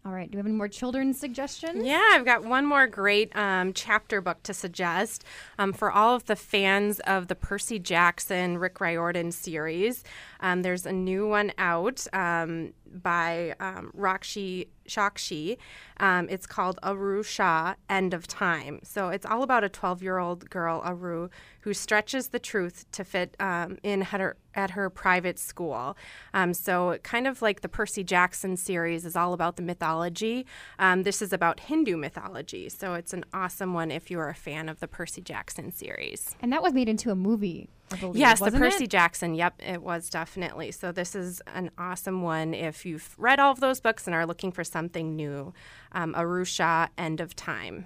All 0.05 0.11
right. 0.11 0.29
Do 0.29 0.35
we 0.35 0.39
have 0.39 0.45
any 0.45 0.55
more 0.55 0.67
children's 0.67 1.19
suggestions? 1.19 1.83
Yeah, 1.83 2.09
I've 2.11 2.25
got 2.25 2.43
one 2.45 2.63
more 2.63 2.85
great 2.85 3.35
um, 3.35 3.73
chapter 3.73 4.21
book 4.21 4.43
to 4.43 4.53
suggest 4.53 5.23
um, 5.57 5.73
for 5.73 5.91
all 5.91 6.13
of 6.15 6.25
the 6.25 6.35
fans 6.35 6.99
of 7.01 7.27
the 7.27 7.33
Percy 7.33 7.79
Jackson, 7.79 8.59
Rick 8.59 8.79
Riordan 8.79 9.31
series. 9.31 10.03
Um, 10.41 10.61
there's 10.61 10.85
a 10.85 10.91
new 10.91 11.27
one 11.27 11.53
out 11.57 12.05
um, 12.13 12.73
by 13.01 13.55
um, 13.59 13.91
Rakshi 13.97 14.67
Shakshi. 14.87 15.57
Um, 15.97 16.27
it's 16.29 16.45
called 16.45 16.79
Aru 16.83 17.23
Shah, 17.23 17.75
End 17.89 18.13
of 18.13 18.27
Time. 18.27 18.79
So 18.83 19.09
it's 19.09 19.25
all 19.25 19.43
about 19.43 19.63
a 19.63 19.69
12 19.69 20.03
year 20.03 20.17
old 20.17 20.49
girl, 20.49 20.81
Aru, 20.85 21.29
who 21.61 21.73
stretches 21.73 22.29
the 22.29 22.39
truth 22.39 22.85
to 22.91 23.03
fit 23.03 23.35
um, 23.39 23.77
in 23.83 24.03
at 24.03 24.19
her, 24.19 24.37
at 24.53 24.71
her 24.71 24.89
private 24.89 25.39
school. 25.39 25.97
Um, 26.33 26.53
so, 26.53 26.97
kind 27.03 27.27
of 27.27 27.41
like 27.41 27.61
the 27.61 27.69
Percy 27.69 28.03
Jackson 28.03 28.55
series 28.55 29.05
is 29.05 29.15
all 29.15 29.33
about 29.33 29.55
the 29.57 29.63
mythology. 29.63 30.45
Um, 30.79 31.03
this 31.03 31.21
is 31.21 31.33
about 31.33 31.59
Hindu 31.59 31.97
mythology. 31.97 32.69
So, 32.69 32.93
it's 32.93 33.13
an 33.13 33.25
awesome 33.33 33.73
one 33.73 33.91
if 33.91 34.11
you're 34.11 34.29
a 34.29 34.35
fan 34.35 34.69
of 34.69 34.79
the 34.79 34.87
Percy 34.87 35.21
Jackson 35.21 35.71
series. 35.71 36.35
And 36.41 36.53
that 36.53 36.61
was 36.61 36.73
made 36.73 36.87
into 36.87 37.11
a 37.11 37.15
movie, 37.15 37.67
believe. 37.89 38.17
Yes, 38.17 38.39
the 38.39 38.51
Percy 38.51 38.85
it? 38.85 38.89
Jackson. 38.89 39.35
Yep, 39.35 39.61
it 39.65 39.81
was 39.81 40.09
definitely. 40.09 40.71
So 40.71 40.91
this 40.91 41.15
is 41.15 41.41
an 41.53 41.71
awesome 41.77 42.21
one 42.21 42.53
if 42.53 42.85
you've 42.85 43.15
read 43.17 43.39
all 43.39 43.51
of 43.51 43.59
those 43.59 43.79
books 43.79 44.07
and 44.07 44.15
are 44.15 44.25
looking 44.25 44.51
for 44.51 44.63
something 44.63 45.15
new. 45.15 45.53
Um, 45.91 46.13
Aru 46.15 46.45
Shah, 46.45 46.87
End 46.97 47.21
of 47.21 47.35
Time. 47.35 47.85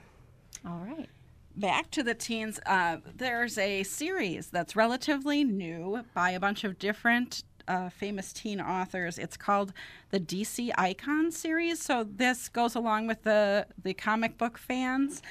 All 0.65 0.79
right. 0.85 1.09
Back 1.55 1.91
to 1.91 2.03
the 2.03 2.13
teens, 2.13 2.59
uh, 2.65 2.97
there's 3.15 3.57
a 3.57 3.83
series 3.83 4.49
that's 4.49 4.75
relatively 4.75 5.43
new 5.43 6.03
by 6.13 6.31
a 6.31 6.39
bunch 6.39 6.63
of 6.63 6.79
different 6.79 7.43
uh, 7.67 7.89
famous 7.89 8.33
teen 8.33 8.59
authors. 8.59 9.17
It's 9.17 9.37
called 9.37 9.73
the 10.09 10.19
DC 10.19 10.71
Icon 10.77 11.31
series. 11.31 11.81
So 11.81 12.03
this 12.03 12.49
goes 12.49 12.75
along 12.75 13.07
with 13.07 13.23
the 13.23 13.67
the 13.81 13.93
comic 13.93 14.37
book 14.37 14.57
fans. 14.57 15.21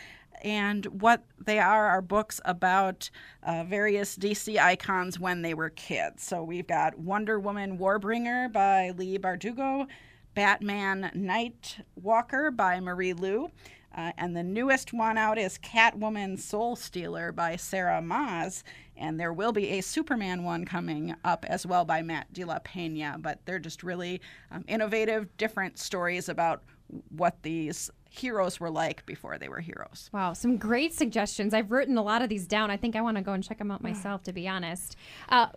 And 0.43 0.85
what 0.87 1.25
they 1.39 1.59
are 1.59 1.87
are 1.89 2.03
books 2.03 2.41
about 2.45 3.11
uh, 3.43 3.65
various 3.65 4.17
DC 4.17 4.59
icons 4.59 5.19
when 5.19 5.43
they 5.43 5.55
were 5.55 5.71
kids. 5.71 6.23
So 6.23 6.43
we've 6.43 6.67
got 6.67 6.99
Wonder 6.99 7.39
Woman 7.39 7.79
Warbringer 7.79 8.53
by 8.53 8.91
Leigh 8.91 9.19
Bardugo, 9.19 9.87
Batman 10.35 11.11
Night 11.15 11.79
Walker 11.97 12.51
by 12.51 12.81
Marie 12.81 13.13
Lu, 13.13 13.51
uh, 13.97 14.13
and 14.19 14.37
the 14.37 14.43
newest 14.43 14.93
one 14.93 15.17
out 15.17 15.39
is 15.39 15.59
Catwoman 15.59 16.39
Soul 16.39 16.77
Stealer 16.77 17.33
by 17.33 17.57
Sarah 17.57 18.03
Maas. 18.03 18.63
And 18.97 19.19
there 19.19 19.33
will 19.33 19.53
be 19.53 19.71
a 19.71 19.81
Superman 19.81 20.45
one 20.45 20.65
coming 20.65 21.15
up 21.25 21.45
as 21.49 21.67
well 21.67 21.85
by 21.85 22.03
Matt 22.03 22.33
De 22.33 22.45
La 22.45 22.59
Pena. 22.61 23.17
But 23.19 23.41
they're 23.45 23.59
just 23.59 23.83
really 23.83 24.21
um, 24.51 24.65
innovative, 24.69 25.37
different 25.37 25.79
stories 25.79 26.29
about 26.29 26.63
what 27.09 27.43
these 27.43 27.91
heroes 28.09 28.59
were 28.59 28.71
like 28.71 29.05
before 29.07 29.39
they 29.39 29.49
were 29.49 29.61
heroes. 29.61 30.11
Wow, 30.13 30.33
some 30.33 30.57
great 30.57 30.95
suggestions. 30.95 31.55
I've 31.55 31.71
written 31.71 31.97
a 31.99 32.03
lot 32.03 32.23
of 32.23 32.29
these 32.29 32.47
down. 32.47 32.71
I 32.71 32.77
think 32.77 32.97
I 32.97 33.01
want 33.01 33.17
to 33.17 33.23
go 33.23 33.33
and 33.33 33.45
check 33.45 33.59
them 33.59 33.71
out 33.71 33.83
myself, 33.83 34.23
to 34.25 34.33
be 34.33 34.49
honest. 34.49 34.97
Uh, 35.29 35.49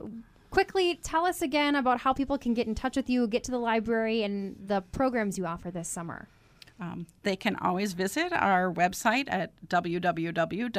quickly, 0.49 0.99
tell 1.01 1.25
us 1.25 1.41
again 1.41 1.75
about 1.75 2.01
how 2.01 2.13
people 2.13 2.37
can 2.37 2.53
get 2.53 2.67
in 2.67 2.75
touch 2.75 2.95
with 2.95 3.09
you, 3.09 3.27
get 3.27 3.43
to 3.45 3.51
the 3.51 3.59
library, 3.59 4.23
and 4.23 4.55
the 4.65 4.81
programs 4.81 5.37
you 5.37 5.45
offer 5.45 5.71
this 5.71 5.87
summer. 5.87 6.27
Um, 6.79 7.05
they 7.21 7.35
can 7.35 7.55
always 7.57 7.93
visit 7.93 8.33
our 8.33 8.73
website 8.73 9.25
at 9.29 9.51
www.apl.org. 9.67 10.71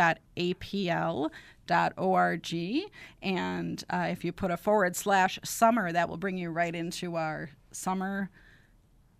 And 3.22 3.84
uh, 3.88 4.06
if 4.10 4.24
you 4.24 4.32
put 4.32 4.50
a 4.50 4.56
forward 4.56 4.96
slash 4.96 5.38
summer, 5.44 5.92
that 5.92 6.08
will 6.08 6.16
bring 6.16 6.38
you 6.38 6.50
right 6.50 6.74
into 6.74 7.14
our 7.14 7.50
summer 7.70 8.30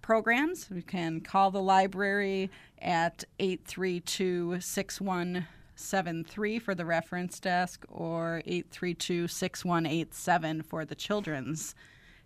programs. 0.02 0.68
You 0.74 0.82
can 0.82 1.20
call 1.20 1.50
the 1.50 1.62
library 1.62 2.50
at 2.80 3.24
832 3.38 4.60
6173 4.60 6.58
for 6.58 6.74
the 6.74 6.84
reference 6.84 7.40
desk 7.40 7.84
or 7.88 8.42
832 8.44 9.28
6187 9.28 10.62
for 10.62 10.84
the 10.84 10.94
children's 10.94 11.74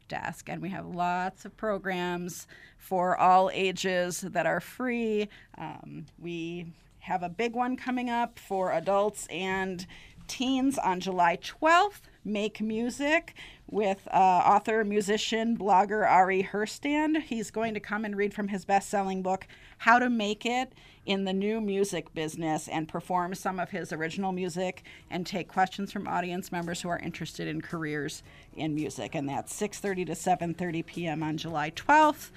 desk. 0.09 0.49
And 0.49 0.62
we 0.62 0.71
have 0.71 0.87
lots 0.87 1.45
of 1.45 1.56
programs 1.56 2.47
for 2.78 3.16
all 3.16 3.50
ages 3.52 4.23
that 4.23 4.47
are 4.47 4.61
free. 4.61 5.28
Um, 5.59 6.06
we 6.18 6.66
have 7.00 7.23
a 7.23 7.28
big 7.28 7.54
one 7.54 7.76
coming 7.76 8.11
up 8.11 8.38
for 8.38 8.73
adults 8.73 9.26
and 9.30 9.87
teens 10.26 10.78
on 10.78 11.00
July 11.00 11.38
12th. 11.38 12.00
Make 12.25 12.61
Music 12.61 13.35
with 13.71 14.06
uh, 14.12 14.16
author, 14.16 14.83
musician, 14.85 15.56
blogger 15.56 16.09
Ari 16.09 16.42
Herstand. 16.52 17.23
He's 17.23 17.50
going 17.50 17.75
to 17.75 17.80
come 17.80 18.04
and 18.04 18.16
read 18.16 18.35
from 18.35 18.49
his 18.49 18.64
best 18.64 18.88
selling 18.88 19.23
book, 19.23 19.47
How 19.78 19.99
to 19.99 20.11
Make 20.11 20.45
It 20.45 20.73
in 21.04 21.25
the 21.25 21.33
New 21.33 21.61
Music 21.61 22.12
Business, 22.14 22.68
and 22.68 22.88
perform 22.88 23.35
some 23.35 23.61
of 23.61 23.71
his 23.71 23.92
original 23.92 24.33
music 24.33 24.83
and 25.09 25.25
take 25.25 25.49
questions 25.49 25.92
from 25.92 26.09
audience 26.09 26.50
members 26.50 26.83
who 26.83 26.88
are 26.88 26.99
interested 26.99 27.47
in 27.47 27.61
careers 27.61 28.25
in 28.56 28.75
music. 28.75 29.14
And 29.14 29.28
that's 29.28 29.52
6.30 29.59 30.06
to 30.06 30.12
7.30 30.12 30.85
p.m. 30.87 31.23
on 31.23 31.37
July 31.37 31.71
12th 31.71 32.30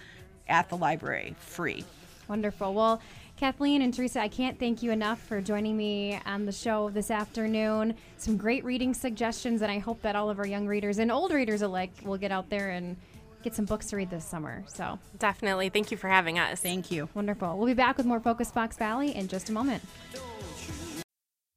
at 0.47 0.69
the 0.69 0.77
library, 0.77 1.35
free. 1.39 1.83
Wonderful. 2.27 2.75
Well, 2.75 3.01
Kathleen 3.39 3.83
and 3.83 3.93
Teresa, 3.93 4.19
I 4.19 4.27
can't 4.27 4.59
thank 4.59 4.83
you 4.83 4.91
enough 4.91 5.21
for 5.21 5.39
joining 5.39 5.77
me 5.77 6.19
on 6.25 6.45
the 6.45 6.51
show 6.51 6.89
this 6.89 7.09
afternoon. 7.09 7.95
Some 8.17 8.35
great 8.35 8.65
reading 8.65 8.93
suggestions, 8.93 9.61
and 9.61 9.71
I 9.71 9.79
hope 9.79 10.01
that 10.01 10.13
all 10.13 10.29
of 10.29 10.39
our 10.39 10.45
young 10.45 10.67
readers 10.67 10.99
and 10.99 11.09
old 11.09 11.31
readers 11.31 11.61
alike 11.61 11.91
will 12.03 12.17
get 12.17 12.33
out 12.33 12.49
there 12.49 12.71
and 12.71 12.97
get 13.41 13.55
some 13.55 13.63
books 13.63 13.85
to 13.91 13.95
read 13.95 14.09
this 14.09 14.25
summer. 14.25 14.65
So 14.67 14.99
definitely, 15.19 15.69
thank 15.69 15.89
you 15.89 15.95
for 15.95 16.09
having 16.09 16.37
us. 16.37 16.59
Thank 16.59 16.91
you. 16.91 17.07
Wonderful. 17.13 17.57
We'll 17.57 17.67
be 17.67 17.73
back 17.73 17.95
with 17.95 18.05
more 18.05 18.19
Focus 18.19 18.51
Fox 18.51 18.75
Valley 18.75 19.15
in 19.15 19.29
just 19.29 19.47
a 19.47 19.53
moment. 19.53 19.83